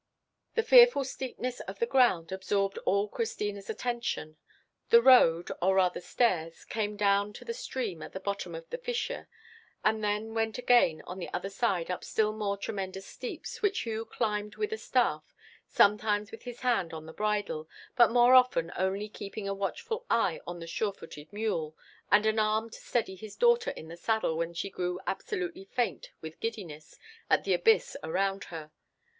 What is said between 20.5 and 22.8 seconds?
the sure footed mule, and an arm to